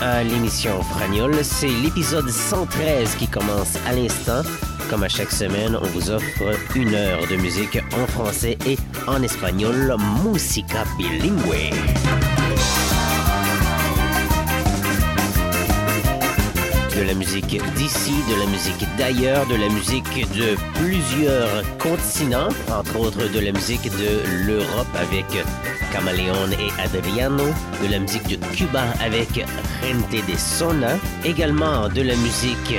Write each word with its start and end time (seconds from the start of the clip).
À 0.00 0.22
l'émission 0.22 0.82
Fragnol. 0.82 1.34
C'est 1.42 1.68
l'épisode 1.68 2.28
113 2.28 3.16
qui 3.16 3.26
commence 3.26 3.76
à 3.86 3.92
l'instant. 3.92 4.42
Comme 4.90 5.02
à 5.02 5.08
chaque 5.08 5.30
semaine, 5.30 5.76
on 5.80 5.86
vous 5.86 6.10
offre 6.10 6.42
une 6.74 6.94
heure 6.94 7.26
de 7.28 7.36
musique 7.36 7.78
en 7.92 8.06
français 8.06 8.56
et 8.66 8.76
en 9.06 9.22
espagnol, 9.22 9.96
musica 10.24 10.84
bilingue. 10.96 11.74
De 16.96 17.02
la 17.02 17.14
musique 17.14 17.60
d'ici, 17.74 18.14
de 18.30 18.40
la 18.40 18.46
musique 18.46 18.86
d'ailleurs, 18.96 19.46
de 19.46 19.56
la 19.56 19.68
musique 19.68 20.28
de 20.36 20.56
plusieurs 20.74 21.62
continents, 21.78 22.48
entre 22.70 23.00
autres 23.00 23.28
de 23.28 23.40
la 23.40 23.52
musique 23.52 23.90
de 23.90 24.46
l'Europe 24.46 24.86
avec 24.94 25.26
Camaleon 25.94 26.50
et 26.58 26.72
Adriano, 26.82 27.44
de 27.80 27.88
la 27.88 28.00
musique 28.00 28.26
de 28.26 28.34
Cuba 28.56 28.82
avec 29.00 29.46
Gente 29.80 30.26
de 30.26 30.36
Sona, 30.36 30.98
également 31.24 31.88
de 31.88 32.02
la 32.02 32.16
musique 32.16 32.74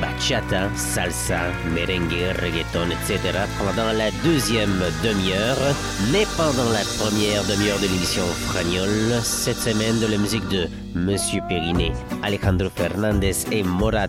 bachata, 0.00 0.70
salsa, 0.76 1.40
merengue, 1.74 2.30
reggaeton, 2.40 2.90
etc. 2.94 3.18
pendant 3.58 3.90
la 3.92 4.12
deuxième 4.22 4.84
demi-heure. 5.02 5.74
Mais 6.12 6.24
pendant 6.36 6.70
la 6.70 6.84
première 6.96 7.42
demi-heure 7.42 7.80
de 7.80 7.88
l'émission 7.88 8.24
Fragnol, 8.46 9.20
cette 9.24 9.58
semaine 9.58 9.98
de 9.98 10.06
la 10.06 10.16
musique 10.16 10.46
de 10.48 10.68
Monsieur 10.94 11.42
Periné, 11.48 11.90
Alejandro 12.22 12.68
Fernandez 12.72 13.34
et 13.50 13.64
Morat, 13.64 14.06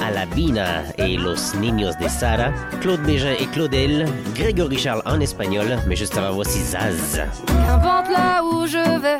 Alabina 0.00 0.82
et 0.96 1.16
Los 1.16 1.54
Niños 1.60 1.96
de 2.00 2.08
Sara, 2.08 2.50
Claude 2.80 3.02
Bégin 3.02 3.34
et 3.38 3.46
Claudel, 3.46 4.06
Grégory 4.34 4.78
Charles 4.78 5.02
en 5.06 5.20
espagnol, 5.20 5.78
mais 5.86 5.96
juste 5.96 6.16
avant 6.16 6.32
voici 6.32 6.60
Zaz. 6.60 7.20
Qu'importe 7.46 8.10
là 8.10 8.42
où 8.42 8.66
je 8.66 9.00
vais, 9.00 9.18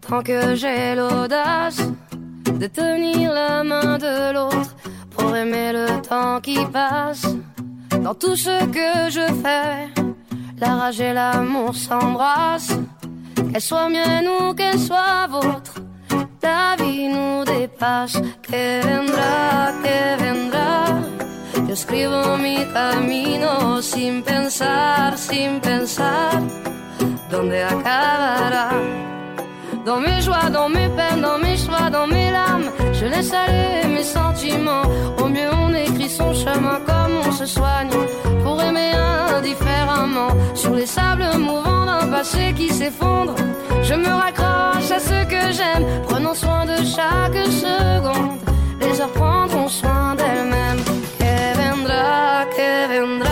tant 0.00 0.22
que 0.22 0.54
j'ai 0.54 0.94
l'audace 0.94 1.82
de 2.58 2.66
tenir 2.66 3.32
la 3.32 3.64
main 3.64 3.98
de 3.98 4.34
l'autre 4.34 4.76
pour 5.10 5.34
aimer 5.34 5.72
le 5.72 6.00
temps 6.02 6.40
qui 6.40 6.58
passe. 6.72 7.26
Dans 8.02 8.14
tout 8.14 8.36
ce 8.36 8.64
que 8.66 9.10
je 9.10 9.26
fais, 9.42 9.88
la 10.58 10.76
rage 10.76 11.00
et 11.00 11.12
l'amour 11.12 11.74
s'embrassent. 11.74 12.78
Qu'elle 13.52 13.60
soit 13.60 13.88
mienne 13.88 14.28
ou 14.28 14.54
qu'elle 14.54 14.78
soit 14.78 15.26
vôtre, 15.28 15.74
la 16.42 16.76
vie 16.76 17.08
nous 17.08 17.44
dépasse. 17.44 18.20
Que 18.42 18.80
vendrá, 18.82 19.72
que 19.82 19.98
vendrá. 20.22 20.84
Yo 21.66 21.74
escribo 21.74 22.36
mi 22.38 22.64
camino 22.72 23.80
sin 23.82 24.22
pensar, 24.22 25.16
sin 25.16 25.60
pensar 25.60 26.42
dónde 27.30 27.62
acabará? 27.62 28.70
Dans 29.84 30.00
mes 30.00 30.20
joies, 30.20 30.50
dans 30.50 30.68
mes 30.68 30.88
peines, 30.90 31.22
dans 31.22 31.38
mes 31.38 31.56
choix, 31.56 31.88
dans 31.90 32.06
mes 32.06 32.30
larmes, 32.30 32.70
je 32.92 33.06
laisse 33.06 33.32
aller 33.32 33.88
mes 33.88 34.02
sentiments. 34.02 34.82
Au 35.18 35.26
mieux, 35.28 35.50
on 35.52 35.72
écrit 35.72 36.10
son 36.10 36.34
chemin 36.34 36.78
comme 36.86 37.14
on 37.26 37.32
se 37.32 37.46
soigne 37.46 37.90
pour 38.42 38.60
aimer 38.60 38.92
indifféremment. 40.10 40.54
Sur 40.54 40.74
les 40.74 40.86
sables 40.86 41.24
mouvants 41.38 41.86
d'un 41.86 42.06
passé 42.08 42.54
qui 42.56 42.68
s'effondre, 42.68 43.34
je 43.82 43.94
me 43.94 44.08
raccroche 44.08 44.90
à 44.90 45.00
ce 45.00 45.24
que 45.24 45.52
j'aime, 45.52 45.86
prenons 46.08 46.34
soin 46.34 46.64
de 46.66 46.76
chaque 46.76 47.46
seconde. 47.46 48.38
Les 48.80 49.00
heures 49.00 49.12
prendront 49.12 49.68
soin 49.68 50.14
d'elles-mêmes. 50.16 50.84
Que 52.56 53.00
vendrá. 53.00 53.29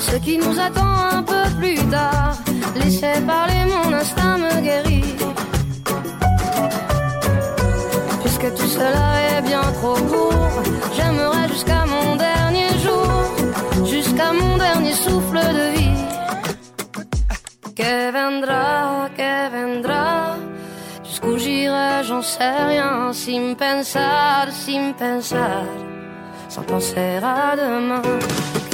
Ce 0.00 0.16
qui 0.16 0.38
nous 0.38 0.58
attend 0.58 0.94
un 1.18 1.22
peu 1.22 1.44
plus 1.58 1.78
tard. 1.90 2.36
Laissez 2.74 3.20
parler, 3.26 3.62
mon 3.72 3.92
instinct 3.92 4.38
me 4.38 4.60
guérit. 4.60 5.14
Puisque 8.22 8.54
tout 8.54 8.70
cela 8.78 9.08
est 9.30 9.42
bien 9.42 9.66
trop 9.78 9.98
court, 10.10 10.62
j'aimerais 10.96 11.48
jusqu'à 11.48 11.84
mon 11.86 12.16
dernier 12.16 12.70
jour, 12.84 13.86
jusqu'à 13.86 14.32
mon 14.32 14.56
dernier 14.56 14.92
souffle 14.92 15.40
de 15.58 15.66
vie. 15.76 16.02
Que 17.74 17.94
vendrá, 18.16 19.08
que 19.18 19.32
vendrá. 19.56 20.36
Jusqu'où 21.04 21.38
j'irai, 21.38 22.04
j'en 22.04 22.22
sais 22.22 22.64
rien, 22.72 23.12
sin 23.12 23.54
pensar, 23.54 24.48
sin 24.50 24.92
pensar 24.92 25.64
sans 26.48 26.62
penser 26.62 27.18
à 27.22 27.56
demain. 27.56 28.02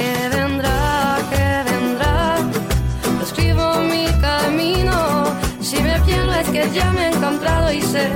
Que 0.02 0.28
vendrá, 0.36 1.18
que 1.30 1.70
vendrá. 1.70 2.36
Yo 3.04 3.22
escribo 3.22 3.76
mi 3.82 4.06
camino. 4.20 5.26
Si 5.60 5.80
me 5.80 5.96
pierdo 6.00 6.32
es 6.34 6.48
que 6.48 6.68
ya 6.72 6.90
me 6.90 7.06
he 7.06 7.12
encontrado 7.12 7.72
y 7.72 7.82
sé 7.82 8.10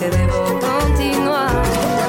que 0.00 0.10
debo 0.10 0.58
continuar. 0.58 1.99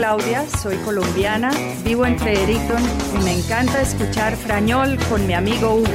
Claudia, 0.00 0.48
soy 0.62 0.78
colombiana, 0.78 1.50
vivo 1.84 2.06
en 2.06 2.18
Fredericton 2.18 2.82
y 3.20 3.22
me 3.22 3.38
encanta 3.38 3.82
escuchar 3.82 4.34
Frañol 4.34 4.96
con 5.10 5.26
mi 5.26 5.34
amigo 5.34 5.74
Hugo. 5.74 5.86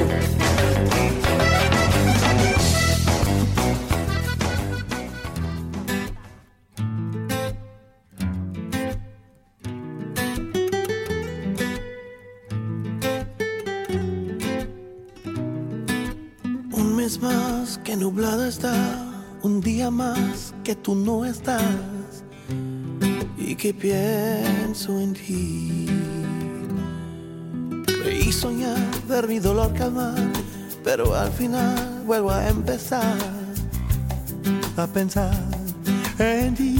vez 16.96 17.20
más 17.20 17.78
que 17.78 17.96
nublado 17.96 18.44
está, 18.44 18.72
un 19.42 19.60
día 19.60 19.90
más 19.90 20.54
que 20.62 20.76
tú 20.76 20.94
no 20.94 21.24
estás 21.24 21.60
que 23.56 23.72
pienso 23.72 25.00
en 25.00 25.14
ti. 25.14 25.86
Creí 27.86 28.30
soñar, 28.30 28.78
ver 29.08 29.26
mi 29.26 29.38
dolor 29.38 29.72
calmar, 29.72 30.14
pero 30.84 31.14
al 31.14 31.32
final 31.32 32.02
vuelvo 32.06 32.30
a 32.30 32.48
empezar 32.48 33.16
a 34.76 34.86
pensar 34.86 35.32
en 36.18 36.54
ti. 36.54 36.75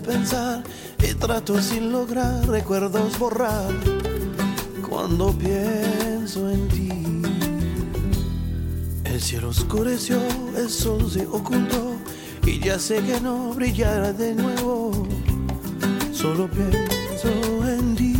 Pensar 0.00 0.62
y 0.98 1.14
trato 1.14 1.60
sin 1.60 1.92
lograr 1.92 2.46
recuerdos 2.48 3.18
borrar 3.18 3.72
cuando 4.88 5.32
pienso 5.32 6.50
en 6.50 6.68
ti. 6.68 7.22
El 9.04 9.20
cielo 9.20 9.50
oscureció, 9.50 10.18
el 10.56 10.70
sol 10.70 11.10
se 11.10 11.26
ocultó 11.26 11.96
y 12.46 12.58
ya 12.60 12.78
sé 12.78 13.02
que 13.02 13.20
no 13.20 13.52
brillará 13.52 14.12
de 14.12 14.34
nuevo. 14.34 15.06
Solo 16.12 16.48
pienso 16.48 17.28
en 17.68 17.94
ti. 17.96 18.11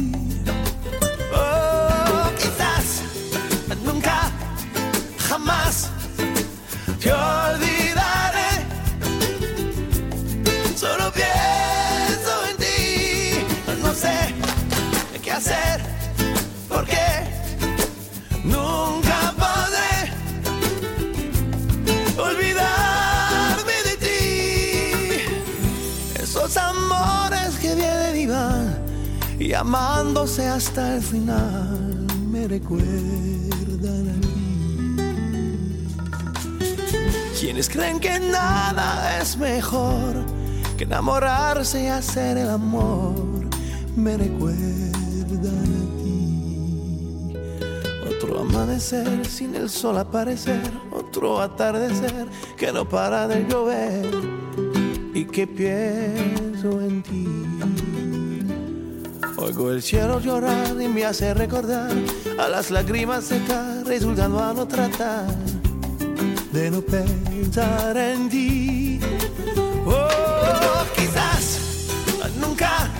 Y 29.52 29.54
amándose 29.54 30.48
hasta 30.48 30.96
el 30.96 31.02
final, 31.02 32.06
me 32.30 32.48
recuerdan 32.48 34.08
a 34.08 34.14
mí. 34.26 34.96
Quienes 37.38 37.68
creen 37.68 38.00
que 38.00 38.18
nada 38.18 39.20
es 39.20 39.36
mejor 39.36 40.24
que 40.78 40.84
enamorarse 40.84 41.84
y 41.84 41.88
hacer 41.88 42.38
el 42.38 42.48
amor, 42.48 43.14
me 43.94 44.16
recuerdan 44.16 45.68
a 45.68 45.84
ti. 46.00 47.36
Otro 48.08 48.40
amanecer 48.40 49.26
sin 49.26 49.54
el 49.54 49.68
sol 49.68 49.98
aparecer, 49.98 50.62
otro 50.90 51.42
atardecer 51.42 52.26
que 52.56 52.72
no 52.72 52.88
para 52.88 53.28
de 53.28 53.46
llover 53.46 54.06
y 55.12 55.26
que 55.26 55.46
pienso 55.46 56.80
en 56.80 57.02
ti. 57.02 57.21
Oigo 59.52 59.70
el 59.70 59.82
cielo 59.82 60.18
llorar 60.18 60.80
y 60.80 60.88
me 60.88 61.04
hace 61.04 61.34
recordar 61.34 61.92
a 62.38 62.48
las 62.48 62.70
lágrimas 62.70 63.24
secas, 63.24 63.86
resultando 63.86 64.42
a 64.42 64.54
no 64.54 64.66
tratar 64.66 65.26
de 66.52 66.70
no 66.70 66.80
pensar 66.80 67.94
en 67.98 68.30
ti. 68.30 68.98
Oh, 69.84 70.84
quizás 70.96 71.60
nunca, 72.40 72.90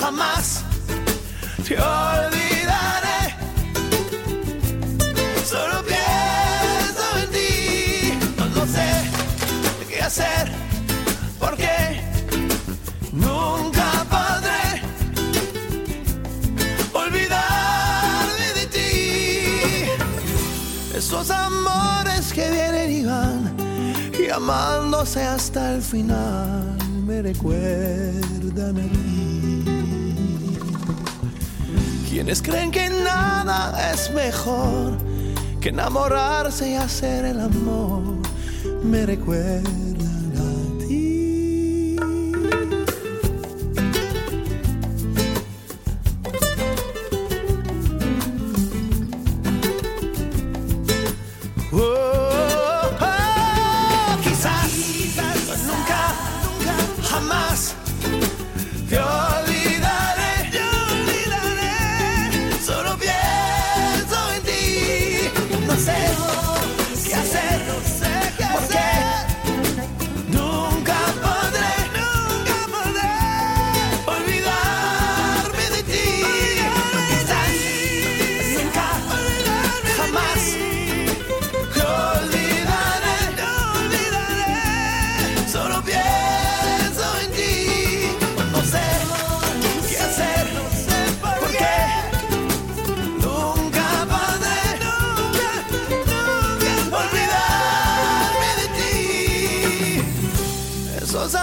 jamás 0.00 0.64
te 1.66 1.74
olvidaré. 1.74 3.34
Solo 5.44 5.84
pienso 5.84 7.04
en 7.22 7.30
ti. 7.30 8.18
No 8.54 8.66
sé 8.66 9.86
qué 9.86 10.00
hacer 10.00 10.67
Esos 21.20 21.32
amores 21.32 22.32
que 22.32 22.48
vienen 22.48 22.92
y 22.92 23.04
van 23.04 23.56
y 24.24 24.30
amándose 24.30 25.20
hasta 25.20 25.74
el 25.74 25.82
final 25.82 26.78
me 27.04 27.22
recuerdan 27.22 28.78
a 28.78 28.82
mí. 28.84 29.64
Quienes 32.08 32.40
creen 32.40 32.70
que 32.70 32.88
nada 32.88 33.90
es 33.92 34.12
mejor 34.12 34.96
que 35.60 35.70
enamorarse 35.70 36.70
y 36.70 36.74
hacer 36.76 37.24
el 37.24 37.40
amor 37.40 38.04
me 38.84 39.04
recuerdan 39.04 39.87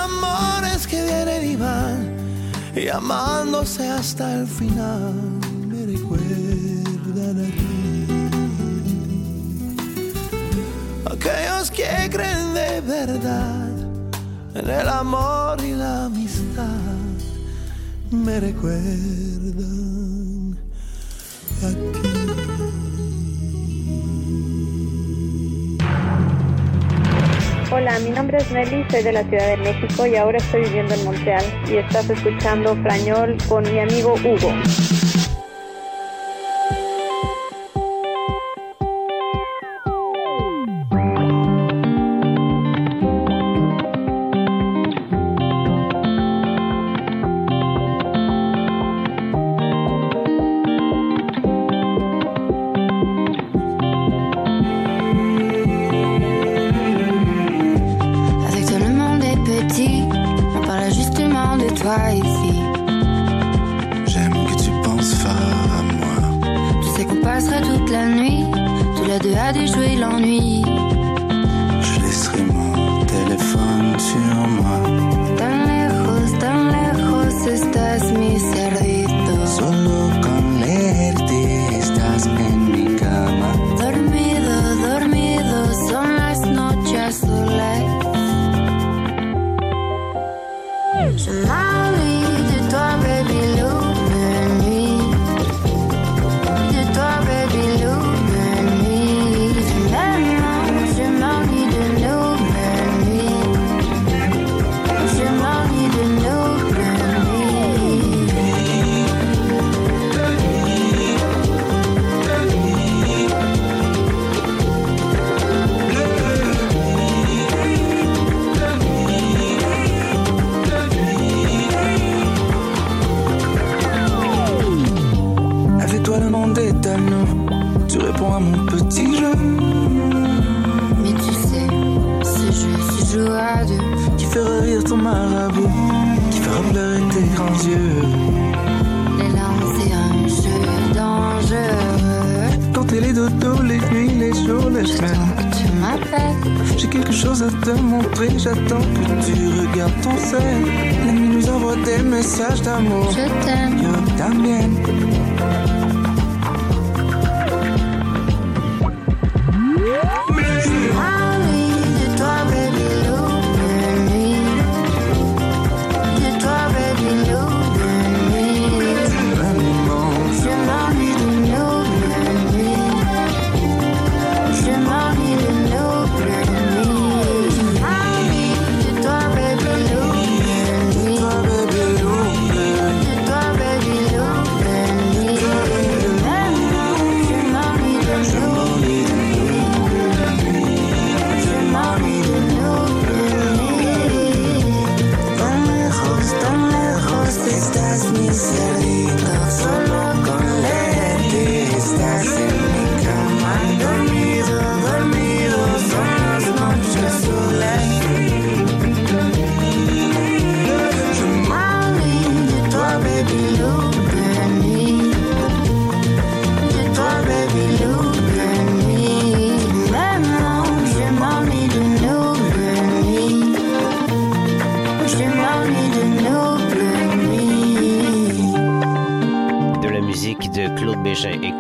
amores 0.04 0.88
que 0.88 1.04
vienen 1.04 1.52
y 1.52 1.56
van 1.56 2.16
y 2.76 2.88
amándose 2.90 3.88
hasta 3.88 4.36
el 4.36 4.48
final 4.48 5.14
me 5.68 5.86
recuerdan 5.86 7.40
a 7.40 7.50
ti. 7.58 8.06
Aquellos 11.06 11.72
que 11.72 12.10
creen 12.12 12.54
de 12.54 12.82
verdad 12.82 13.70
en 14.56 14.70
el 14.70 14.88
amor 14.88 15.60
y 15.64 15.72
la 15.72 16.06
amistad 16.06 16.66
me 18.12 18.40
recuerdan 18.40 19.76
a 21.64 22.85
Hola, 27.72 27.98
mi 28.00 28.12
nombre 28.12 28.38
es 28.38 28.52
Nelly, 28.52 28.86
soy 28.92 29.02
de 29.02 29.12
la 29.12 29.24
Ciudad 29.24 29.48
de 29.48 29.58
México 29.58 30.06
y 30.06 30.16
ahora 30.16 30.38
estoy 30.38 30.62
viviendo 30.62 30.94
en 30.94 31.04
Montreal 31.04 31.44
y 31.68 31.78
estás 31.78 32.08
escuchando 32.10 32.76
Frañol 32.84 33.38
con 33.50 33.64
mi 33.64 33.80
amigo 33.80 34.14
Hugo. 34.24 34.54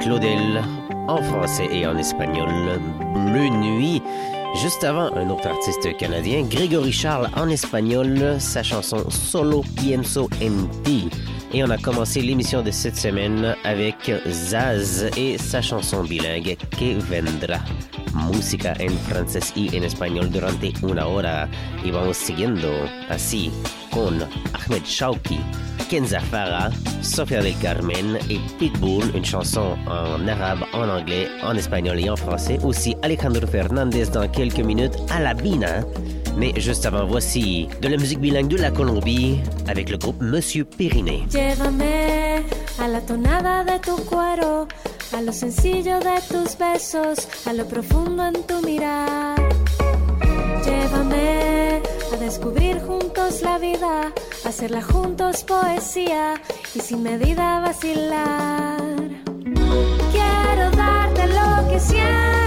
Claudel 0.06 0.62
en 1.08 1.18
français 1.18 1.68
et 1.72 1.88
en 1.88 1.98
espagnol. 1.98 2.80
Bleu 3.16 3.50
Nuit. 3.50 4.04
Juste 4.62 4.84
avant, 4.84 5.12
un 5.16 5.32
autre 5.32 5.48
artiste 5.48 5.98
canadien, 5.98 6.44
Grégory 6.44 6.92
Charles 6.92 7.28
en 7.36 7.50
espagnol, 7.50 8.36
sa 8.38 8.62
chanson 8.62 9.10
Solo 9.10 9.64
Pienso 9.76 10.30
en 10.44 10.68
ti. 10.84 11.10
Et 11.56 11.64
on 11.64 11.72
a 11.72 11.78
commencé 11.80 12.22
l'émission 12.22 12.62
de 12.62 12.70
cette 12.70 12.98
semaine 12.98 13.56
avec 13.64 14.12
Zaz 14.28 15.10
et 15.18 15.40
sa 15.40 15.64
chanson 15.64 16.04
bilingue 16.04 16.56
Que 16.70 17.00
Vendra. 17.00 17.58
Música 18.16 18.74
en 18.80 18.98
francés 18.98 19.52
y 19.56 19.76
en 19.76 19.84
español 19.84 20.32
durante 20.32 20.74
una 20.82 21.06
hora. 21.06 21.50
Y 21.84 21.92
vamos 21.92 22.18
siguiendo 22.18 22.70
así 23.10 23.52
con 23.92 24.22
Ahmed 24.54 24.84
Shauki, 24.86 25.40
Kenza 25.90 26.20
Farah, 26.20 26.72
Sofia 27.02 27.42
del 27.42 27.58
Carmen 27.60 28.18
et 28.30 28.40
Pitbull, 28.58 29.12
une 29.14 29.24
chanson 29.24 29.78
en 29.88 30.28
arabe, 30.28 30.66
en 30.74 30.90
anglais, 30.90 31.28
en 31.44 31.56
espagnol 31.56 32.00
et 32.00 32.10
en 32.10 32.16
français. 32.16 32.58
Aussi 32.64 32.96
Alejandro 33.04 33.46
Fernandez 33.46 34.08
dans 34.08 34.28
quelques 34.30 34.60
minutes 34.60 34.96
à 35.10 35.20
la 35.20 35.34
Bina. 35.34 35.84
Mais 36.38 36.54
juste 36.58 36.86
avant, 36.86 37.06
voici 37.06 37.68
de 37.82 37.88
la 37.88 37.98
musique 37.98 38.20
bilingue 38.20 38.50
de 38.50 38.58
la 38.58 38.72
Colombie 38.72 39.40
avec 39.68 39.90
le 39.90 39.98
groupe 39.98 40.22
Monsieur 40.22 40.66
Périnée. 40.66 41.24
A 42.86 42.88
la 42.88 43.02
tonada 43.02 43.64
de 43.64 43.80
tu 43.80 43.96
cuero, 44.06 44.68
a 45.12 45.20
lo 45.20 45.34
sencillo 45.34 46.00
de 46.00 46.22
tus 46.30 46.56
besos, 46.56 47.28
a 47.48 47.52
lo 47.52 47.66
profundo 47.66 48.24
en 48.24 48.44
tu 48.44 48.62
mirar. 48.62 49.42
Llévame 50.64 51.82
a 52.14 52.18
descubrir 52.18 52.80
juntos 52.82 53.42
la 53.42 53.58
vida, 53.58 54.14
hacerla 54.46 54.84
juntos 54.84 55.44
poesía 55.44 56.36
y 56.76 56.80
sin 56.80 57.02
medida 57.02 57.60
vacilar. 57.60 58.78
Quiero 60.12 60.70
darte 60.78 61.28
lo 61.40 61.68
que 61.68 61.80
siento, 61.80 62.45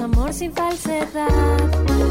amor 0.00 0.32
sin 0.32 0.52
falsedad. 0.52 2.07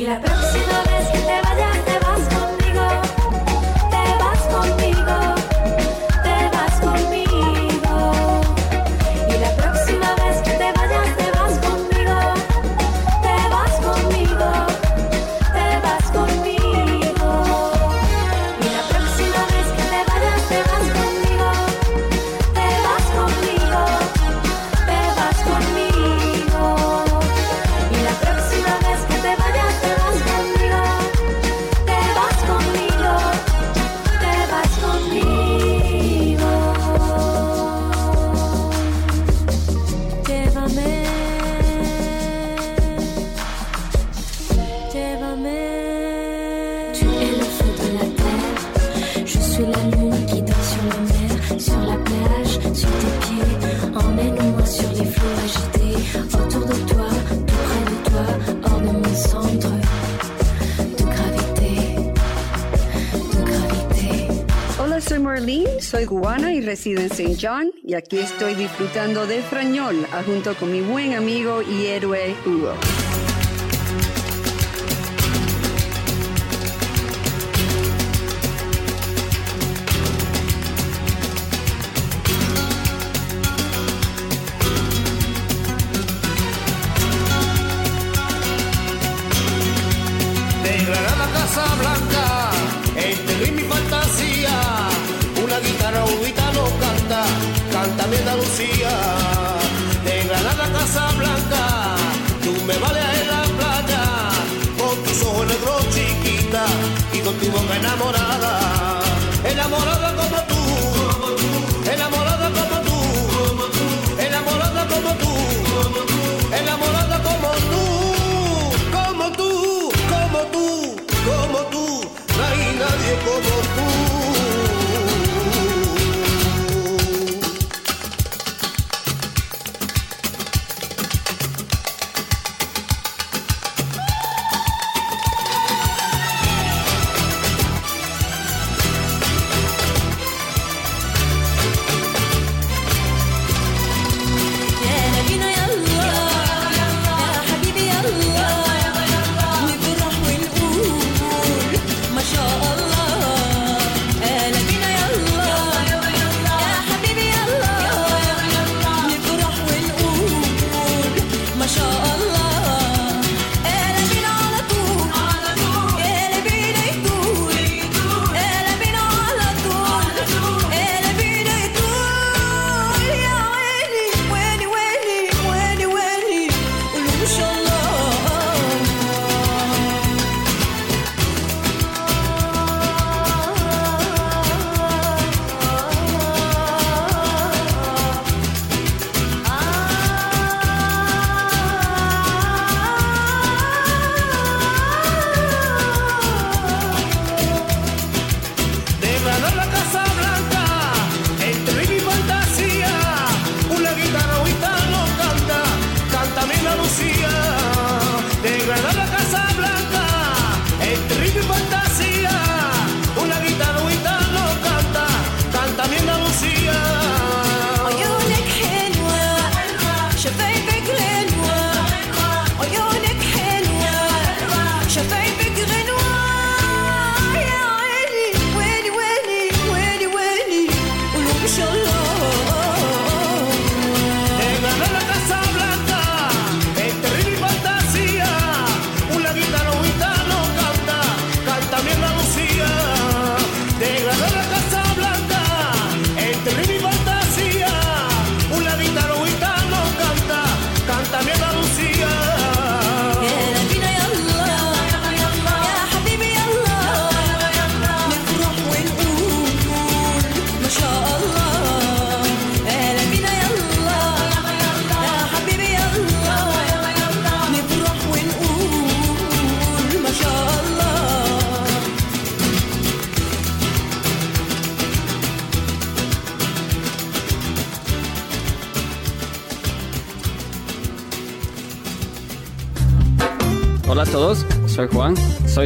Y 0.00 0.06
la 0.06 0.18
próxima 0.18 0.82
vez 0.84 1.08
que 1.12 1.18
te 1.18 1.42
vaya 1.42 1.69
resido 66.80 67.02
en 67.02 67.10
St. 67.10 67.36
John 67.38 67.70
y 67.84 67.92
aquí 67.92 68.18
estoy 68.18 68.54
disfrutando 68.54 69.26
de 69.26 69.42
Frañol 69.42 70.06
ah, 70.12 70.22
junto 70.24 70.54
con 70.54 70.72
mi 70.72 70.80
buen 70.80 71.12
amigo 71.12 71.60
y 71.60 71.86
héroe 71.88 72.34
Hugo. 72.46 72.72
enamorado. 107.80 108.29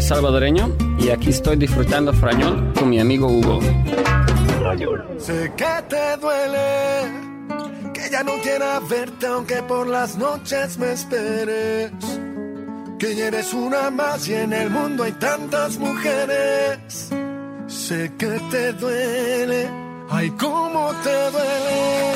Salvadoreño 0.05 0.77
y 0.99 1.09
aquí 1.09 1.31
estoy 1.31 1.57
disfrutando 1.57 2.13
frañol 2.13 2.73
con 2.75 2.91
mi 2.91 3.01
amigo 3.01 3.27
Hugo. 3.27 3.61
Sé 5.19 5.53
que 5.57 5.83
te 5.89 6.17
duele, 6.19 7.93
que 7.95 8.11
ya 8.11 8.23
no 8.23 8.33
quiera 8.43 8.81
verte 8.81 9.27
aunque 9.27 9.63
por 9.63 9.87
las 9.87 10.17
noches 10.17 10.79
me 10.79 10.93
esperes. 10.93 11.91
Que 12.99 13.17
ya 13.17 13.27
eres 13.29 13.53
una 13.55 13.91
más 13.91 14.29
y 14.29 14.35
en 14.35 14.53
el 14.53 14.71
mundo 14.71 15.05
hay 15.05 15.13
tantas 15.13 15.79
mujeres. 15.79 17.11
Sé 17.67 18.13
que 18.19 18.41
te 18.51 18.73
duele, 18.75 19.71
ay 20.11 20.31
cómo 20.39 20.93
te 21.03 21.31
duele. 21.31 22.13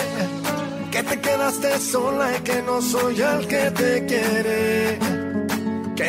Que 0.90 1.02
te 1.02 1.20
quedaste 1.20 1.78
sola 1.78 2.36
y 2.36 2.40
que 2.40 2.62
no 2.62 2.82
soy 2.82 3.20
el 3.20 3.46
que 3.46 3.70
te 3.70 4.06
quiere. 4.06 5.17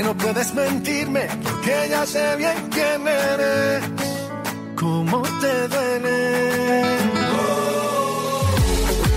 No 0.03 0.15
puedes 0.15 0.53
mentirme 0.53 1.27
porque 1.43 1.87
ya 1.89 2.05
sé 2.05 2.35
bien 2.37 2.69
quién 2.71 3.07
eres. 3.07 3.83
¿Cómo 4.75 5.21
te 5.41 5.67
duele? 5.67 6.83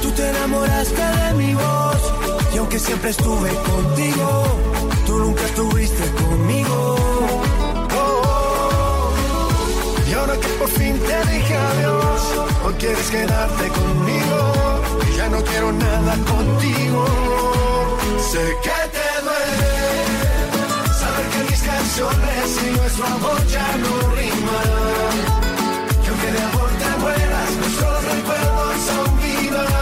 Tú 0.03 0.11
te 0.11 0.29
enamoraste 0.29 1.03
de 1.03 1.35
mi 1.35 1.55
voz 1.55 2.03
y 2.55 2.59
aunque 2.59 2.79
siempre 2.79 3.11
estuve 3.11 3.49
contigo, 3.71 4.45
tú 5.07 5.19
nunca 5.19 5.45
estuviste 5.45 6.05
conmigo. 6.23 6.97
Oh, 7.97 9.13
y 10.09 10.13
ahora 10.15 10.37
que 10.37 10.49
por 10.49 10.69
fin 10.69 10.99
te 10.99 11.33
dije 11.33 11.57
adiós, 11.57 12.23
hoy 12.65 12.75
quieres 12.75 13.11
quedarte 13.11 13.69
conmigo 13.69 14.63
ya 15.23 15.29
no 15.29 15.43
quiero 15.45 15.73
nada 15.73 16.15
contigo. 16.25 17.05
Sé 18.31 18.45
que 18.63 18.92
canciones 21.83 22.61
y 22.65 22.77
nuestro 22.77 23.07
amor 23.07 23.47
ya 23.49 23.77
no 23.77 24.15
riman. 24.15 25.15
Que 26.03 26.09
aunque 26.11 26.33
de 26.33 26.43
amor 26.43 26.71
te 26.79 27.01
mueras, 27.01 27.51
nuestros 27.57 28.05
recuerdos 28.05 28.91
aún 28.97 29.21
vivan 29.21 29.82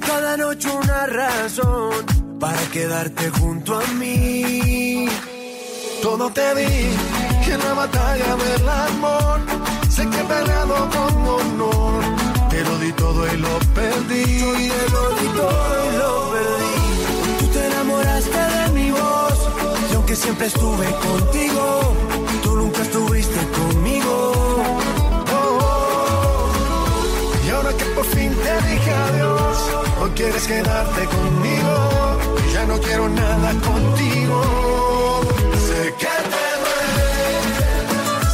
cada 0.00 0.36
noche 0.36 0.68
una 0.70 1.06
razón 1.06 2.04
para 2.38 2.60
quedarte 2.72 3.30
junto 3.30 3.78
a 3.78 3.86
mí. 3.98 5.06
Todo 6.02 6.30
te 6.30 6.54
di, 6.54 6.88
que 7.44 7.52
en 7.52 7.60
la 7.60 7.74
batalla 7.74 8.36
del 8.36 8.68
amor, 8.68 9.40
sé 9.88 10.08
que 10.08 10.20
he 10.20 10.24
peleado 10.24 10.88
con 10.90 11.28
honor. 11.28 12.02
Te 12.48 12.64
lo 12.64 12.78
di 12.78 12.92
todo 12.92 13.26
y 13.32 13.36
lo 13.36 13.58
perdí. 13.74 14.24
Te 14.24 14.90
lo 14.90 15.10
di 15.18 15.26
todo 15.36 15.92
y 15.92 15.96
lo 16.02 16.30
perdí. 16.32 16.74
Tú 17.38 17.46
te 17.52 17.66
enamoraste 17.66 18.38
de 18.38 18.68
mi 18.72 18.90
voz. 18.90 19.38
Y 19.90 19.94
aunque 19.94 20.16
siempre 20.16 20.46
estuve 20.46 20.86
contigo, 21.08 21.94
tú 22.42 22.56
nunca 22.56 22.82
estuviste 22.82 23.40
conmigo. 23.58 24.32
Oh, 25.32 25.58
oh. 25.62 26.50
Y 27.46 27.50
ahora 27.50 27.72
que 27.76 27.84
por 27.96 28.04
fin 28.06 28.34
te 28.34 28.68
dije 28.68 28.92
adiós, 28.92 29.58
hoy 30.00 30.10
quieres 30.10 30.46
quedarte 30.46 31.04
conmigo. 31.06 32.18
Ya 32.52 32.64
no 32.66 32.78
quiero 32.80 33.08
nada 33.08 33.52
contigo. 33.60 34.42
Sé 35.66 35.94
que 35.98 36.14
te 36.32 36.48
duele 36.62 37.40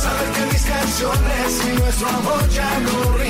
saber 0.03 0.29
que 0.35 0.43
mis 0.53 0.65
canciones 0.65 1.63
y 1.67 1.79
nuestro 1.81 2.09
amor 2.09 2.49
ya 2.51 2.81
no 2.81 3.17
riman. 3.19 3.26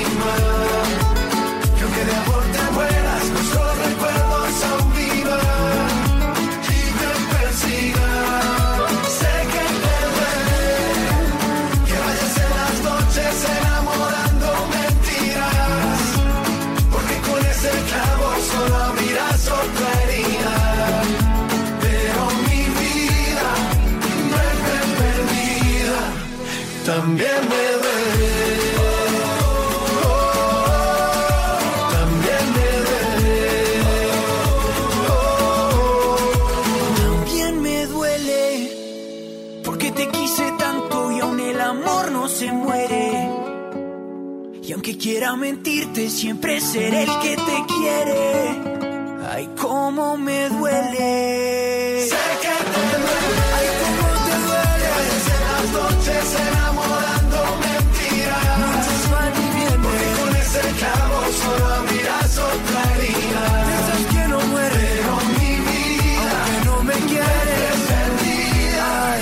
Quiera 45.27 45.35
mentirte, 45.35 46.09
siempre 46.09 46.61
seré 46.61 47.03
el 47.03 47.19
que 47.19 47.35
te 47.35 47.65
quiere. 47.73 49.25
Ay, 49.29 49.49
cómo 49.59 50.15
me 50.15 50.47
duele. 50.47 52.07
Sé 52.07 52.23
que 52.43 52.55
te 52.73 52.85
duele. 53.03 53.41
Ay, 53.57 53.67
cómo 53.81 54.05
te 54.27 54.35
duele. 54.47 54.89
en 55.35 55.41
las 55.49 55.65
noches 55.77 56.25
enamorando 56.47 57.39
mentiras. 57.65 58.45
Muchos 58.63 59.03
van 59.11 59.33
y 59.43 59.47
vienen. 59.55 59.81
Porque 59.83 60.07
con 60.17 60.31
ese 60.43 60.61
clavo 60.79 61.17
solo 61.41 61.65
abrirás 61.75 62.37
otra 62.37 62.79
herida. 62.93 63.43
Piensas 63.67 64.03
que 64.13 64.23
no 64.29 64.39
muere. 64.51 64.85
Pero 64.95 65.15
mi 65.35 65.51
vida, 65.67 66.31
aunque 66.39 66.65
no 66.69 66.83
me 66.83 66.97
quieres, 67.11 67.75
perdida. 67.91 68.85
Ay, 69.11 69.21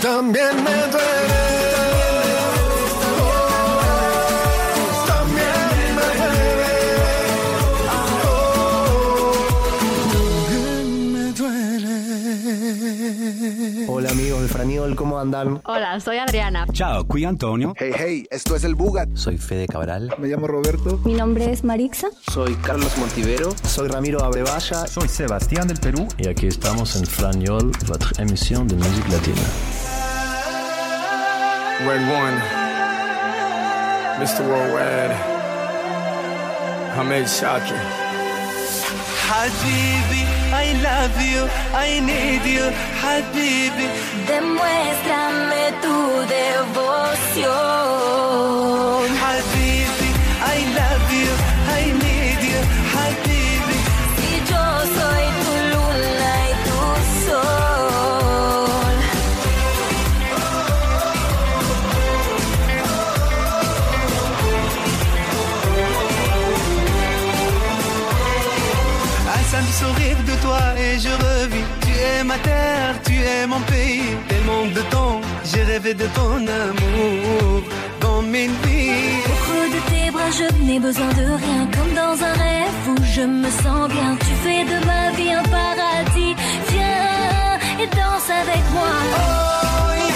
también 0.00 0.64
me 0.64 0.76
duele. 0.92 1.11
Andan? 15.22 15.60
Hola, 15.64 15.98
soy 16.00 16.18
Adriana. 16.18 16.66
Ciao, 16.72 17.06
qui 17.06 17.24
Antonio. 17.24 17.74
Hey, 17.78 17.92
hey, 17.96 18.26
esto 18.30 18.54
es 18.54 18.64
el 18.64 18.74
Bugat. 18.74 19.08
Soy 19.14 19.38
Fede 19.38 19.66
Cabral. 19.66 20.14
Me 20.18 20.28
llamo 20.28 20.46
Roberto. 20.46 20.98
Mi 21.04 21.14
nombre 21.14 21.50
es 21.50 21.64
Marixa. 21.64 22.08
Soy 22.30 22.54
Carlos 22.56 22.96
Montivero. 22.98 23.50
Soy 23.64 23.88
Ramiro 23.88 24.22
Abrevaya. 24.22 24.86
Soy 24.86 25.08
Sebastián 25.08 25.66
del 25.68 25.78
Perú. 25.78 26.06
Et 26.18 26.28
aquí 26.28 26.46
estamos 26.46 26.96
en 26.96 27.06
Franiol, 27.06 27.72
votre 27.86 28.12
émission 28.20 28.66
de 28.66 28.74
musique 28.76 29.08
latine. 29.08 29.36
Red 31.84 32.02
One, 32.08 32.38
Mr. 34.20 34.42
Worldwide, 34.46 35.14
Hamed 36.96 37.26
Shaki. 37.26 38.01
Habibi, 39.32 40.22
I 40.52 40.66
love 40.88 41.16
you, 41.32 41.40
I 41.72 41.88
need 42.10 42.44
you, 42.56 42.66
Habibi. 43.02 43.86
Demuéstrame 44.28 45.64
tu 45.82 45.96
devoción. 47.42 47.72
Habibi, 49.24 49.51
es 73.22 73.46
mon 73.46 73.60
pays. 73.72 74.10
Tellement 74.28 74.64
de 74.78 74.82
temps, 74.94 75.20
j'ai 75.50 75.62
rêvé 75.72 75.94
de 75.94 76.06
ton 76.18 76.36
amour 76.64 77.62
dans 78.00 78.22
mes 78.22 78.48
nuits. 78.48 79.22
Au 79.30 79.36
creux 79.44 79.68
de 79.76 79.80
tes 79.90 80.10
bras, 80.14 80.30
je 80.40 80.46
n'ai 80.66 80.78
besoin 80.88 81.10
de 81.20 81.26
rien. 81.44 81.62
Comme 81.74 81.92
dans 82.02 82.16
un 82.30 82.34
rêve 82.46 82.82
où 82.90 82.96
je 83.16 83.22
me 83.22 83.50
sens 83.62 83.84
bien. 83.96 84.10
Tu 84.26 84.32
fais 84.44 84.62
de 84.72 84.78
ma 84.90 85.04
vie 85.18 85.32
un 85.40 85.46
paradis. 85.58 86.34
Viens 86.70 87.58
et 87.82 87.88
danse 88.00 88.28
avec 88.42 88.62
moi. 88.76 88.92
Oh, 89.14 89.52
يا 90.02 90.11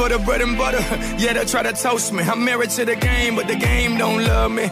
for 0.00 0.08
the 0.08 0.18
bread 0.18 0.40
and 0.40 0.56
butter. 0.56 0.80
Yeah, 1.20 1.34
they 1.34 1.44
try 1.44 1.62
to 1.62 1.74
toast 1.74 2.12
me. 2.14 2.22
I'm 2.22 2.42
married 2.42 2.70
to 2.78 2.84
the 2.86 2.96
game, 2.96 3.36
but 3.36 3.46
the 3.46 3.56
game 3.56 3.98
don't 3.98 4.24
love 4.24 4.50
me. 4.50 4.64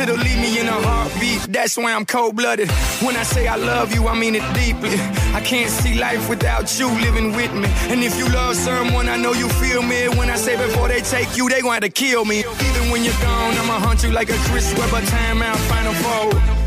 It'll 0.00 0.16
leave 0.16 0.40
me 0.44 0.58
in 0.58 0.66
a 0.66 0.78
heartbeat. 0.88 1.40
That's 1.52 1.76
why 1.76 1.92
I'm 1.92 2.06
cold 2.06 2.34
blooded. 2.34 2.70
When 3.04 3.14
I 3.14 3.24
say 3.24 3.46
I 3.46 3.56
love 3.56 3.92
you, 3.94 4.08
I 4.08 4.14
mean 4.18 4.34
it 4.34 4.46
deeply. 4.54 4.96
I 5.38 5.42
can't 5.44 5.70
see 5.70 5.94
life 6.00 6.30
without 6.30 6.66
you 6.78 6.88
living 7.06 7.36
with 7.36 7.52
me. 7.52 7.68
And 7.92 8.02
if 8.02 8.16
you 8.16 8.26
love 8.30 8.56
someone, 8.56 9.10
I 9.10 9.16
know 9.18 9.34
you 9.34 9.48
feel 9.62 9.82
me. 9.82 10.08
When 10.18 10.30
I 10.30 10.36
say 10.36 10.56
before 10.56 10.88
they 10.88 11.02
take 11.02 11.36
you, 11.36 11.50
they 11.50 11.60
going 11.60 11.82
to 11.82 11.90
kill 11.90 12.24
me. 12.24 12.38
Even 12.38 12.84
when 12.90 13.04
you're 13.04 13.20
gone, 13.20 13.54
I'ma 13.60 13.78
hunt 13.86 14.02
you 14.02 14.12
like 14.12 14.30
a 14.30 14.38
Chris 14.48 14.72
Webber 14.78 15.04
timeout 15.04 15.60
final 15.68 15.94
four. 16.04 16.61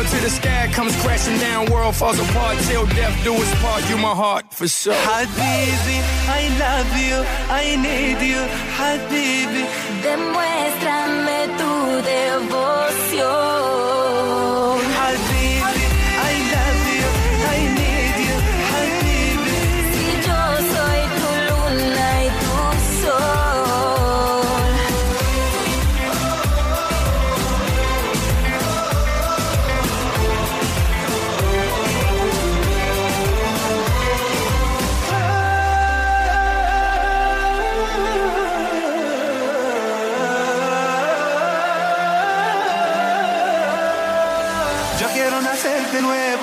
So 0.00 0.16
to 0.16 0.22
the 0.24 0.30
sky 0.30 0.66
comes 0.72 0.96
crashing 1.02 1.36
down, 1.40 1.70
world 1.70 1.94
falls 1.94 2.18
apart. 2.18 2.56
Till 2.60 2.86
death 2.86 3.22
do 3.22 3.34
us 3.34 3.54
part, 3.60 3.86
you 3.90 3.98
my 3.98 4.14
heart 4.14 4.46
for 4.50 4.66
sure. 4.66 4.94
Habibi, 4.94 5.98
I 6.38 6.42
love 6.64 6.90
you, 7.04 7.16
I 7.52 7.76
need 7.76 8.18
you, 8.32 8.40
Habibi. 8.78 9.62
Demuéstrame 10.00 11.38
tu 11.58 11.72
devoción. 12.08 13.69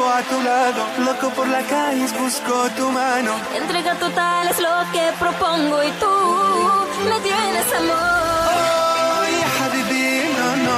A 0.10 0.22
tu 0.24 0.42
lado, 0.42 0.82
loco 1.06 1.30
por 1.32 1.48
la 1.48 1.62
calle 1.62 2.06
busco 2.20 2.70
tu 2.78 2.92
mano. 2.92 3.32
Entrega 3.56 3.94
total 3.96 4.48
es 4.48 4.60
lo 4.60 4.76
que 4.94 5.04
propongo 5.20 5.84
y 5.84 5.92
tú 6.02 6.14
me 7.10 7.20
tienes 7.22 7.68
amor. 7.80 7.96
Oh, 7.98 9.24
ya 9.40 9.50
Habibi, 9.66 10.08
no, 10.38 10.50
no, 10.68 10.78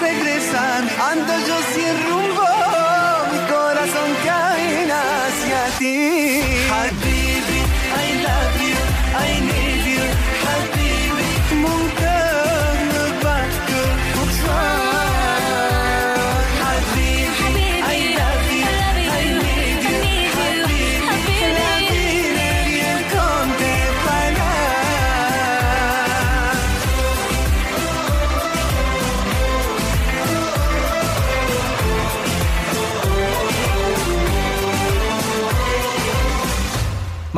regrésame. 0.00 0.90
Ando 1.10 1.32
yo 1.48 1.56
sin 1.72 1.92
rumbo, 2.06 2.48
mi 3.32 3.40
corazón 3.54 4.10
camina 4.26 4.98
hacia 5.26 5.78
ti. 5.78 5.96
Habibi, 6.72 7.60
I 8.04 8.08
love 8.26 8.60
you, 8.68 8.78
I 9.18 9.40
need 9.40 9.59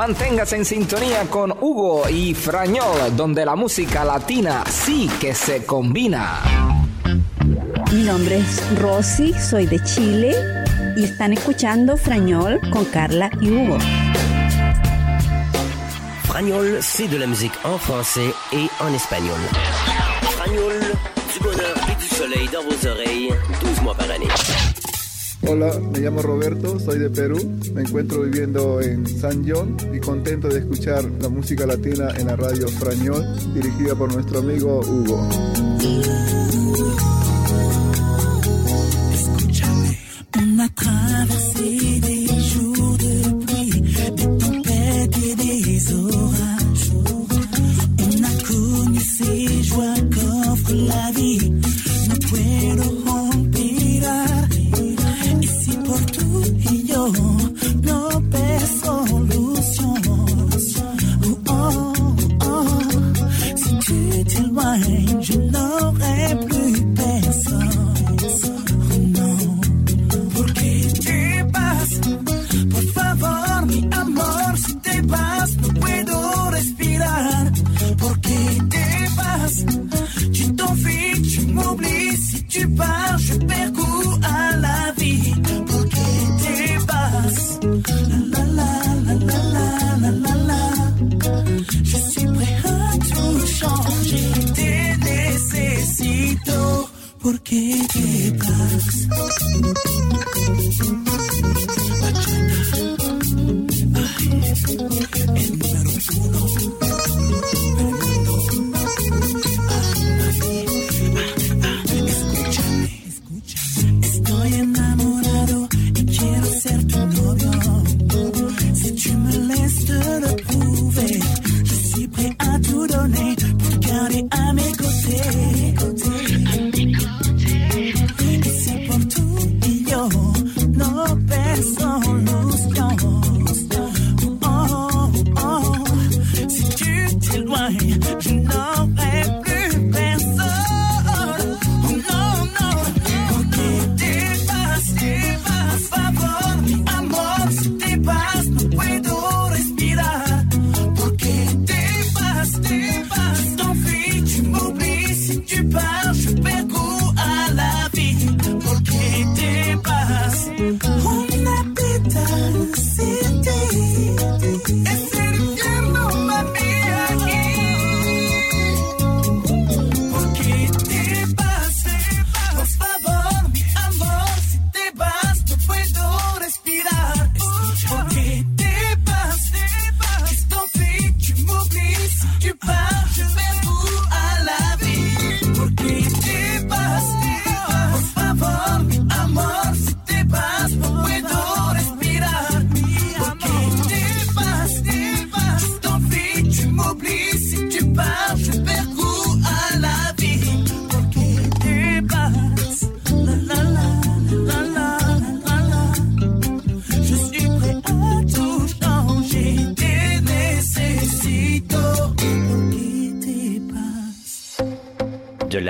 Manténgase 0.03 0.57
en 0.57 0.65
sintonía 0.65 1.31
con 1.31 1.53
Hugo 1.53 2.09
y 2.09 2.35
Frañol, 2.35 3.17
donde 3.17 3.45
la 3.45 3.55
música 3.55 4.05
latina 4.05 4.65
sí 4.69 5.09
que 5.21 5.33
se 5.33 5.65
combina. 5.65 6.41
Mi 7.93 8.03
nombre 8.03 8.39
es 8.39 8.81
Rosy, 8.81 9.33
soy 9.35 9.67
de 9.67 9.79
Chile 9.85 10.35
y 10.97 11.05
están 11.05 11.33
escuchando 11.33 11.97
Frañol 11.97 12.61
con 12.73 12.85
Carla 12.87 13.31
y 13.41 13.49
Hugo. 13.51 13.79
Fragnol, 16.25 16.79
c'est 16.83 17.07
de 17.07 17.19
la 17.19 17.29
musique 17.29 17.55
en 17.63 17.79
français 17.79 18.35
et 18.51 18.69
en 18.81 18.93
espagnol. 18.93 19.39
Fragnol, 20.33 20.81
du 21.33 21.45
bonheur 21.45 21.77
et 21.89 21.95
du 21.95 22.09
soleil 22.09 22.49
dans 22.49 22.65
vos 22.65 22.89
oreilles, 22.89 23.33
12 23.61 23.83
mois 23.83 23.95
par 23.95 24.11
année. 24.11 24.72
Hola, 25.53 25.79
me 25.79 25.99
llamo 25.99 26.23
Roberto, 26.23 26.81
soy 26.81 26.99
de 26.99 27.11
Perú, 27.11 27.37
me 27.75 27.83
encuentro 27.83 28.23
viviendo 28.23 28.81
en 28.81 29.07
San 29.07 29.47
John 29.47 29.77
y 29.93 30.01
contento 30.01 30.49
de 30.49 30.61
escuchar 30.61 31.05
la 31.21 31.29
música 31.29 31.67
latina 31.67 32.09
en 32.17 32.29
la 32.29 32.37
radio 32.37 32.67
Frañol, 32.69 33.23
dirigida 33.53 33.95
por 33.95 34.11
nuestro 34.15 34.39
amigo 34.39 34.81
Hugo. 34.81 35.29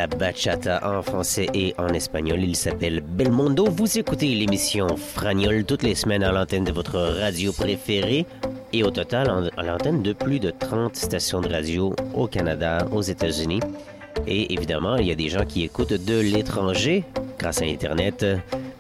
La 0.03 0.09
bachata 0.09 0.81
en 0.83 1.01
français 1.01 1.47
et 1.55 1.75
en 1.79 1.87
espagnol. 1.91 2.43
Il 2.43 2.57
s'appelle 2.57 3.03
Belmondo. 3.03 3.67
Vous 3.67 3.99
écoutez 3.99 4.35
l'émission 4.35 4.97
Fragnol 4.97 5.65
toutes 5.65 5.85
les 5.85 5.95
semaines 5.95 6.25
à 6.25 6.33
l'antenne 6.33 6.65
de 6.65 6.73
votre 6.73 6.99
radio 6.99 7.53
préférée 7.53 8.27
et 8.73 8.83
au 8.83 8.91
total 8.91 9.51
à 9.57 9.63
l'antenne 9.63 10.03
de 10.03 10.13
plus 10.13 10.41
de 10.41 10.51
30 10.51 10.97
stations 10.97 11.41
de 11.41 11.49
radio 11.49 11.95
au 12.15 12.27
Canada, 12.27 12.85
aux 12.91 13.03
États-Unis. 13.03 13.61
Et 14.27 14.53
évidemment, 14.53 14.97
il 14.97 15.07
y 15.07 15.13
a 15.13 15.15
des 15.15 15.29
gens 15.29 15.45
qui 15.45 15.63
écoutent 15.63 15.93
de 15.93 16.19
l'étranger 16.19 17.05
grâce 17.39 17.63
à 17.63 17.67
Internet. 17.67 18.27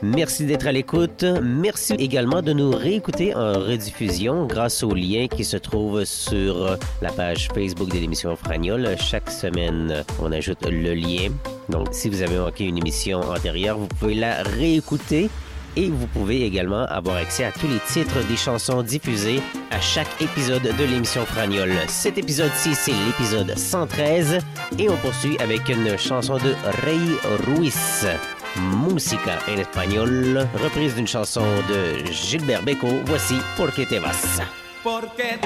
Merci 0.05 0.47
d'être 0.47 0.67
à 0.67 0.73
l'écoute. 0.73 1.25
Merci 1.41 1.95
également 1.95 2.43
de 2.43 2.53
nous 2.53 2.71
réécouter 2.71 3.37
en 3.37 3.53
rediffusion 3.53 4.47
grâce 4.47 4.83
au 4.83 4.93
lien 4.93 5.29
qui 5.29 5.45
se 5.45 5.57
trouve 5.57 6.05
sur 6.05 6.77
la 7.01 7.12
page 7.12 7.49
Facebook 7.55 7.88
de 7.88 7.99
l'émission 7.99 8.35
Fragnol. 8.35 8.88
Chaque 8.99 9.31
semaine, 9.31 10.05
on 10.21 10.33
ajoute 10.33 10.67
le 10.69 10.95
lien. 10.95 11.29
Donc, 11.69 11.88
si 11.93 12.09
vous 12.09 12.21
avez 12.21 12.37
manqué 12.37 12.65
une 12.65 12.79
émission 12.79 13.21
antérieure, 13.21 13.79
vous 13.79 13.87
pouvez 13.87 14.17
la 14.17 14.43
réécouter 14.43 15.31
et 15.77 15.88
vous 15.88 16.09
pouvez 16.09 16.43
également 16.43 16.85
avoir 16.87 17.17
accès 17.17 17.45
à 17.45 17.53
tous 17.53 17.69
les 17.69 17.79
titres 17.87 18.27
des 18.27 18.37
chansons 18.37 18.83
diffusées 18.83 19.41
à 19.71 19.81
chaque 19.81 20.21
épisode 20.21 20.62
de 20.62 20.85
l'émission 20.85 21.25
Fragnol. 21.25 21.71
Cet 21.87 22.19
épisode-ci, 22.19 22.75
c'est 22.75 22.93
l'épisode 23.07 23.57
113 23.57 24.38
et 24.81 24.91
on 24.91 24.97
poursuit 24.97 25.38
avec 25.38 25.69
une 25.69 25.97
chanson 25.97 26.38
de 26.38 26.55
Ray 26.83 26.99
Ruiz. 27.47 28.09
Música 28.57 29.38
en 29.49 29.59
espagnol, 29.59 30.47
reprise 30.55 30.95
d'une 30.95 31.07
chanson 31.07 31.45
de 31.69 32.05
Gilbert 32.11 32.65
Beco. 32.65 32.88
Voici 33.07 33.38
Porque 33.57 33.87
te 33.87 33.99
vas. 33.99 34.41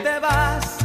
Te 0.02 0.18
vas. 0.20 0.78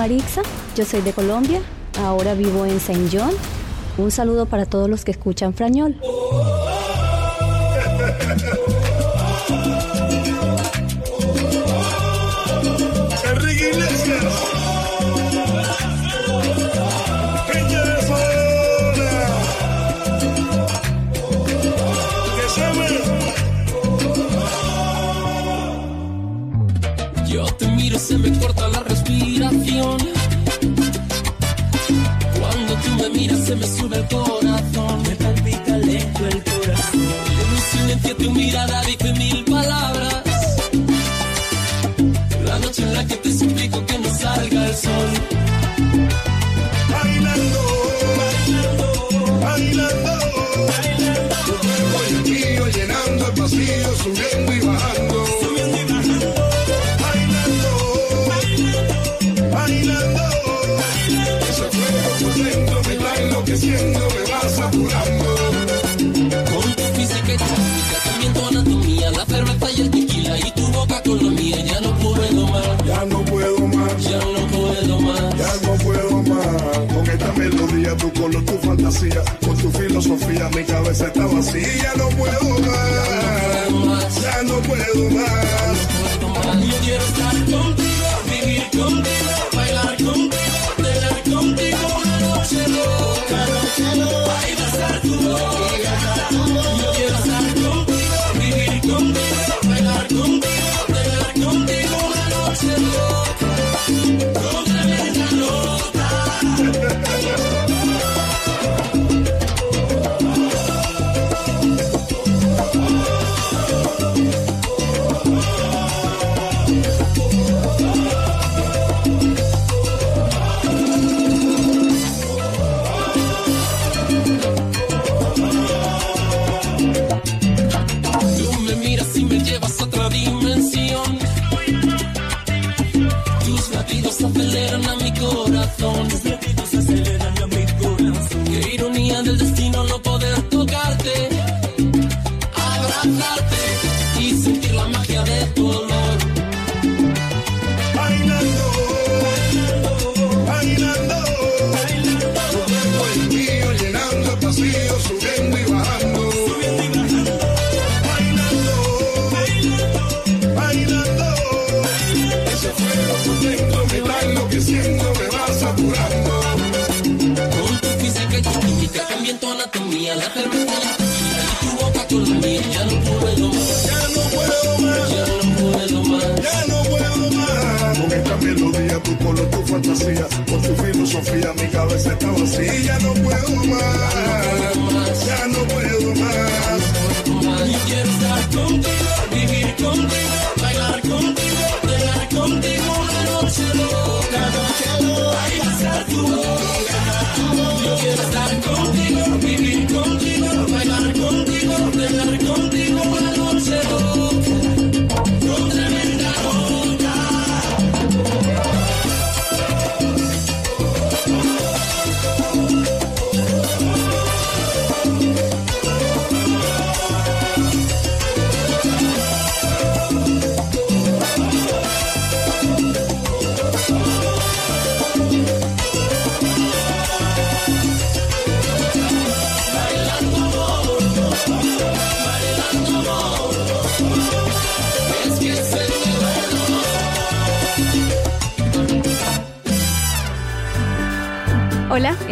Marixa, 0.00 0.40
yo 0.74 0.86
soy 0.86 1.02
de 1.02 1.12
Colombia, 1.12 1.60
ahora 1.98 2.32
vivo 2.32 2.64
en 2.64 2.80
Saint 2.80 3.12
John. 3.12 3.34
Un 3.98 4.10
saludo 4.10 4.46
para 4.46 4.64
todos 4.64 4.88
los 4.88 5.04
que 5.04 5.10
escuchan 5.10 5.52
Frañol. 5.52 5.94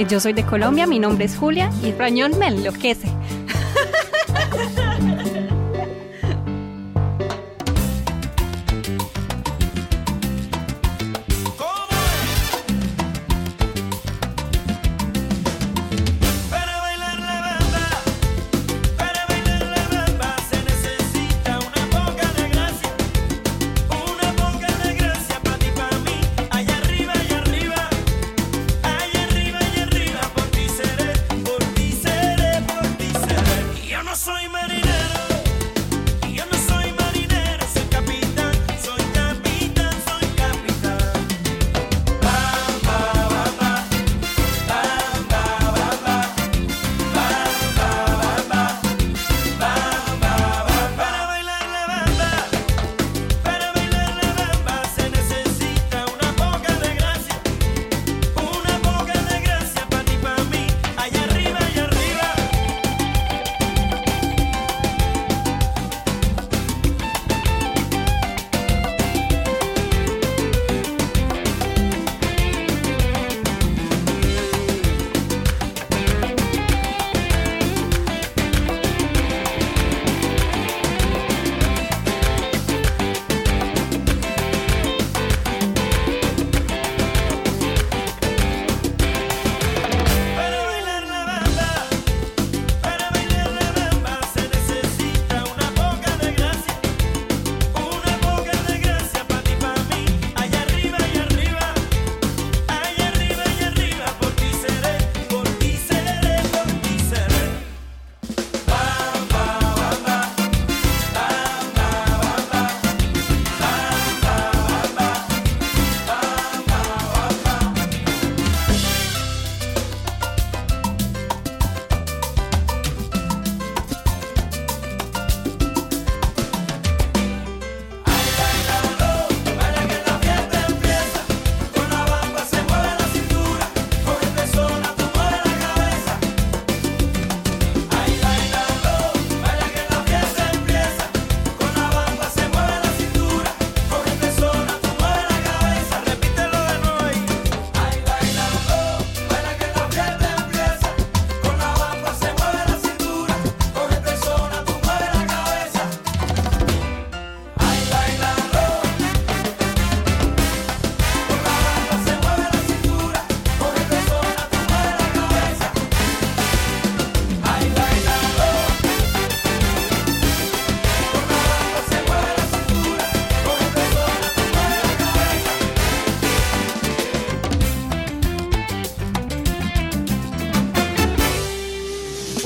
Yo 0.07 0.20
soy 0.20 0.32
de 0.32 0.44
Colombia, 0.44 0.86
mi 0.86 1.01
nombre 1.01 1.24
es 1.24 1.36
Julia 1.36 1.70
y 1.82 1.90
Rañón 1.90 2.38
me 2.38 2.46
enloquece. 2.46 3.18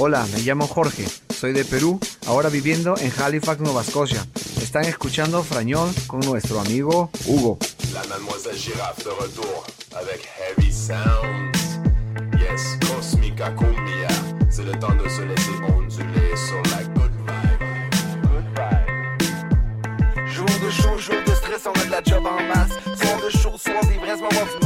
Hola, 0.05 0.26
me 0.32 0.40
llamo 0.40 0.66
Jorge, 0.66 1.07
soy 1.32 1.53
de 1.53 1.64
Perú, 1.64 2.00
ahora 2.26 2.48
viviendo 2.48 2.96
en 2.98 3.12
Halifax, 3.16 3.61
Nueva 3.61 3.82
Escocia. 3.82 4.26
Están 4.61 4.84
escuchando 4.86 5.44
Frañón 5.44 5.94
con 6.09 6.18
nuestro 6.22 6.59
amigo 6.59 7.09
Hugo. 7.24 7.57
La 7.94 8.03
Mademoiselle 8.09 8.59
Giraffe 8.59 9.05
de 9.05 9.11
retour 9.11 9.62
avec 9.94 10.26
Heavy 10.26 10.72
Sounds. 10.72 11.78
Yes, 12.36 12.78
Cosmica 12.84 13.55
Cumbia. 13.55 14.09
C'est 14.50 14.64
le 14.64 14.72
temps 14.72 14.96
de 14.96 15.09
se 15.09 15.22
laisser 15.22 15.53
onduler 15.72 16.36
sur 16.36 16.61
la 16.72 16.82
good 16.94 17.12
vibe. 17.22 17.62
Good 18.22 18.48
vibe. 18.57 20.26
Jour 20.26 20.46
de 20.46 20.70
show, 20.72 20.98
jour 20.98 21.22
de 21.24 21.32
stress, 21.32 21.64
on 21.64 21.80
a 21.80 21.84
de 21.84 21.90
la 21.92 22.03
job 22.03 22.26
en 22.26 22.42
masse. 22.48 22.72
Soir 23.00 23.20
de 23.22 23.30
show, 23.30 23.57
soir 23.57 23.80
d'ivresse, 23.84 24.20
moment 24.20 24.46
du 24.53 24.61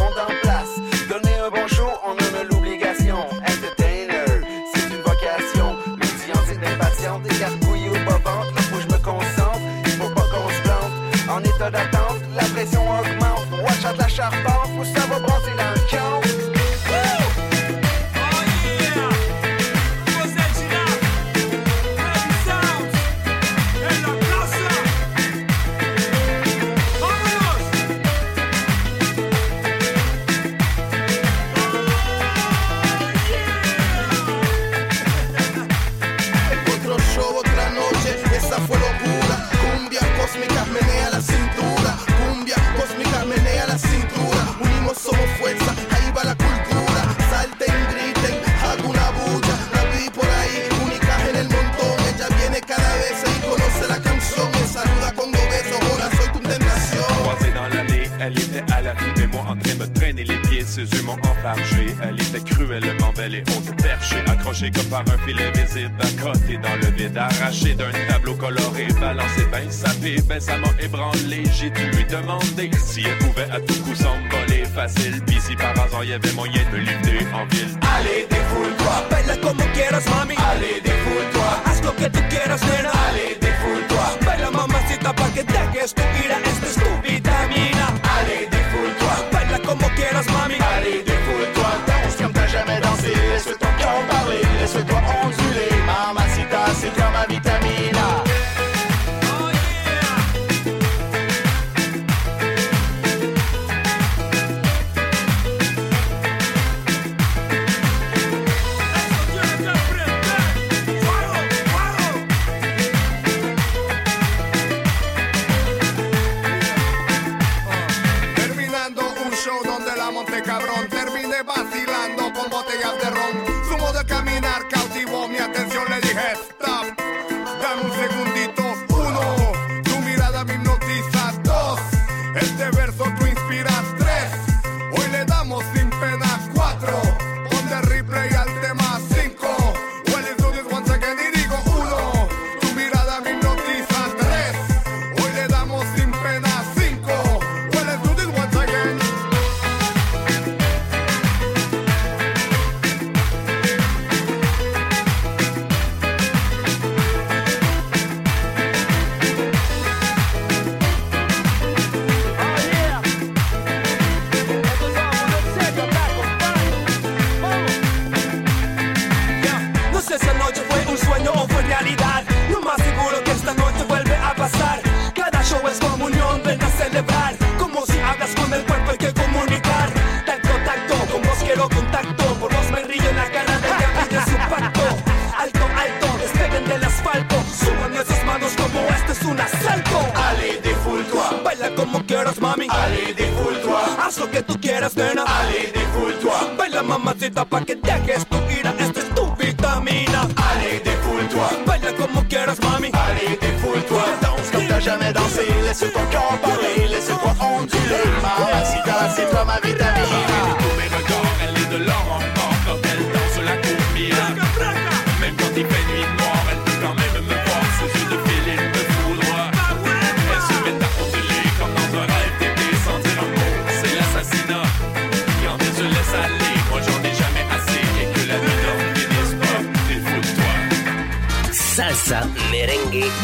tu 71.71 71.97
lui 71.97 72.05
demandes 72.05 72.56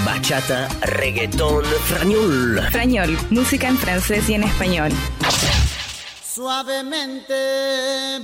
bachata, 0.05 0.69
reggaetón, 0.83 1.65
frañol. 1.87 2.61
Frañol, 2.71 3.19
música 3.31 3.69
en 3.69 3.79
francés 3.79 4.29
y 4.29 4.35
en 4.35 4.45
español. 4.45 4.93
Suavemente, 6.35 7.35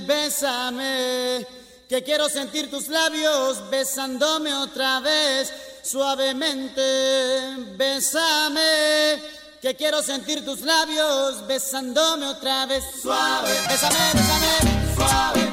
bésame, 0.07 1.45
que 1.87 2.03
quiero 2.03 2.27
sentir 2.29 2.69
tus 2.69 2.87
labios 2.87 3.69
besándome 3.69 4.53
otra 4.53 4.99
vez. 4.99 5.53
Suavemente, 5.83 6.81
bésame, 7.77 9.19
que 9.61 9.75
quiero 9.75 10.01
sentir 10.01 10.43
tus 10.43 10.61
labios 10.61 11.45
besándome 11.47 12.25
otra 12.25 12.65
vez. 12.65 12.83
Suave, 13.01 13.53
bésame, 13.67 13.97
bésame, 14.13 14.95
suave. 14.95 15.48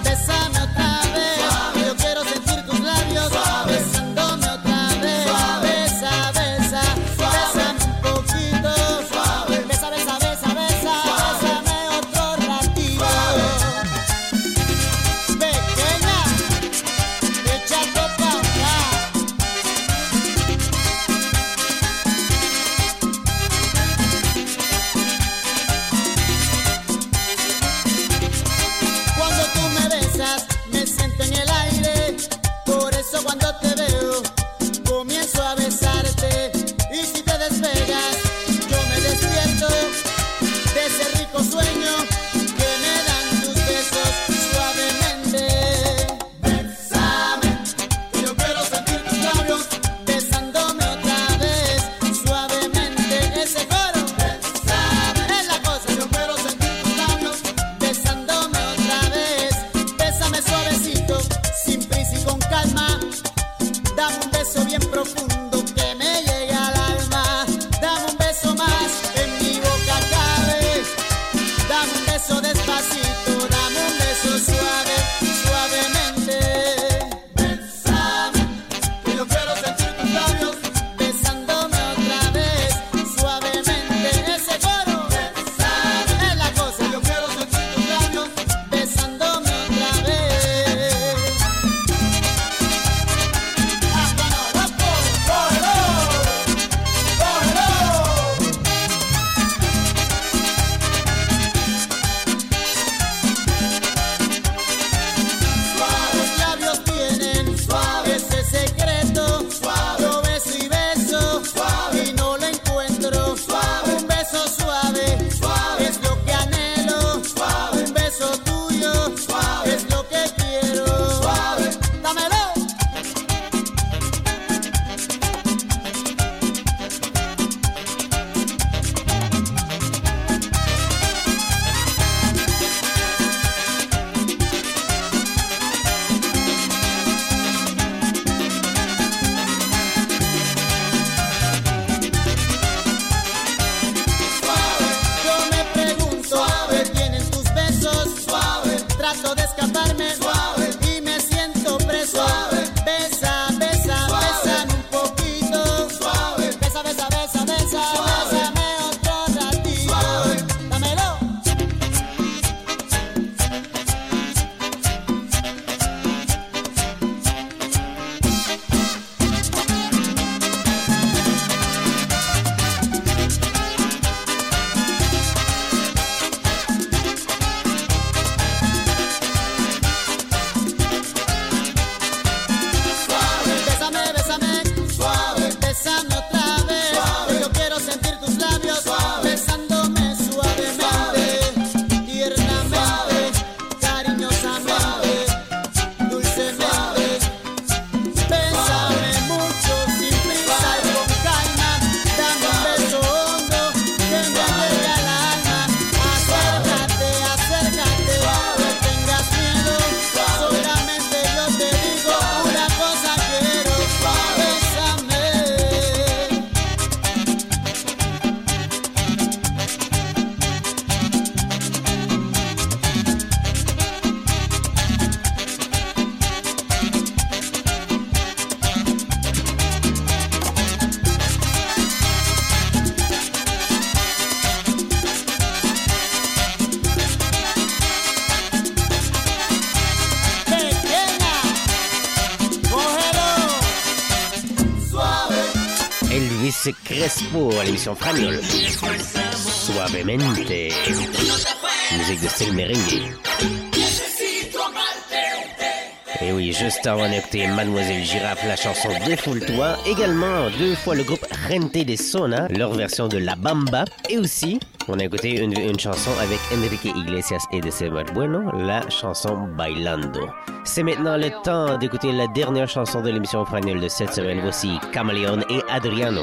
juste 256.67 256.85
avant 256.89 257.09
d'écouter 257.09 257.47
Mademoiselle 257.47 258.03
Girafe, 258.03 258.43
la 258.45 258.57
chanson 258.57 258.89
Défoule-toi. 259.07 259.77
Également, 259.87 260.51
deux 260.59 260.75
fois 260.75 260.97
le 260.97 261.05
groupe 261.05 261.25
Rente 261.49 261.71
des 261.71 261.97
Sona, 261.97 262.49
leur 262.49 262.73
version 262.73 263.07
de 263.07 263.19
La 263.19 263.37
Bamba. 263.37 263.85
Et 264.11 264.19
aussi, 264.19 264.59
on 264.89 264.99
a 264.99 265.05
écouté 265.05 265.41
une, 265.41 265.57
une 265.57 265.79
chanson 265.79 266.11
avec 266.21 266.41
Enrique 266.53 266.87
Iglesias 266.87 267.45
et 267.53 267.61
de 267.61 267.67
December 267.67 268.03
Bueno, 268.13 268.51
la 268.53 268.81
chanson 268.91 269.47
Bailando. 269.57 270.29
C'est 270.65 270.83
maintenant 270.83 271.17
le 271.17 271.31
temps 271.45 271.79
d'écouter 271.79 272.11
la 272.11 272.27
dernière 272.27 272.69
chanson 272.69 273.01
de 273.01 273.11
l'émission 273.11 273.45
espagnole 273.45 273.79
de 273.79 273.89
cette 273.89 274.13
semaine. 274.13 274.41
Voici 274.41 274.81
Camaleon 274.93 275.43
et 275.49 275.61
Adriano. 275.71 276.23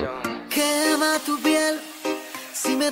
Tu. 0.50 0.60
Si 2.54 2.76
me. 2.76 2.91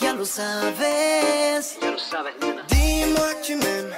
Ya 0.00 0.14
lo 0.14 0.24
sabes. 0.24 1.76
Ya 1.82 1.90
lo 1.90 1.98
sabes. 1.98 2.79
dis-moi 3.00 3.34
que 3.34 3.46
tu 3.46 3.56
m'aimes. 3.56 3.94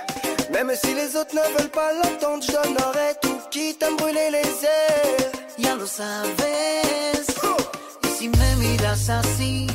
Même 0.53 0.73
si 0.83 0.95
les 0.95 1.17
autres 1.17 1.35
ne 1.35 1.45
veulent 1.55 1.71
pas 1.81 1.93
l'entendre, 2.01 2.43
je 2.47 2.53
donnerai 2.53 3.11
tout 3.21 3.39
quitte 3.51 3.83
à 3.83 3.91
me 3.91 3.97
brûler 3.97 4.31
les 4.31 4.51
ailes. 4.77 5.31
Ya 5.59 5.75
lo 5.75 5.87
sabes. 5.87 7.27
Y 8.05 8.09
si 8.19 8.29
me 8.29 8.57
miras 8.57 9.09
así, 9.09 9.67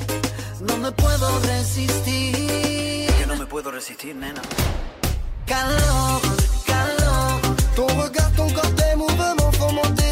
no 0.61 0.77
me 0.77 0.91
puedo 0.91 1.27
resistir. 1.53 3.09
Yo 3.19 3.27
no 3.27 3.35
me 3.35 3.45
puedo 3.45 3.71
resistir, 3.71 4.15
nena. 4.15 4.41
Calor, 5.45 6.21
calor. 6.71 7.39
Ton 7.75 7.87
regard, 8.03 8.31
ton 8.35 8.49
corps, 8.55 8.75
tes 8.75 8.95
mouvements 8.95 9.51
font 9.59 9.73
monter. 9.73 10.06